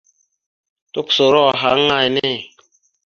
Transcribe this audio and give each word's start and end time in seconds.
Tukəsoro 0.93 1.41
ahaŋ 1.53 1.79
aŋa 1.81 1.97
enne. 2.07 2.31